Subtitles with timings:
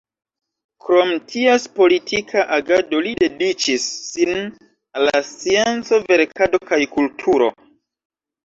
[0.85, 7.53] Krom ties politika agado, li dediĉis sin al la scienco, verkado kaj kulturo.